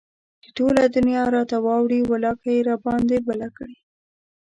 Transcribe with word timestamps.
چې 0.43 0.49
ټوله 0.57 0.83
دنيا 0.95 1.23
راته 1.35 1.57
واوړي 1.65 1.99
ولاکه 2.05 2.47
يي 2.55 2.61
راباندى 2.69 3.17
بله 3.27 3.47
کړي 3.57 3.77